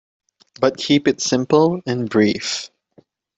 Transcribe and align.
But 0.59 0.77
keep 0.77 1.07
it 1.07 1.17
all 1.21 1.27
simple 1.27 1.81
and 1.85 2.09
brief. 2.09 2.71